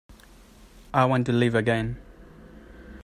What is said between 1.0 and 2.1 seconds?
want to live again.